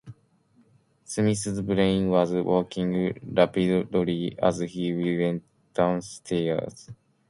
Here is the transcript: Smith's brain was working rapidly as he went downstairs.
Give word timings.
Smith's 1.03 1.61
brain 1.61 2.09
was 2.09 2.33
working 2.33 3.13
rapidly 3.35 4.35
as 4.41 4.57
he 4.57 5.17
went 5.19 5.43
downstairs. 5.75 6.89